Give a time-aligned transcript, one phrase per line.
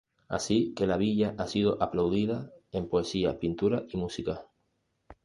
[0.29, 4.47] Así que la Villa ha sido aplaudida en poesía, pintura y música.